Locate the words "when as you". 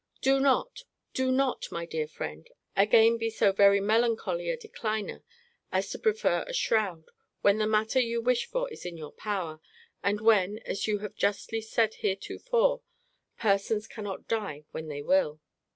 10.19-10.97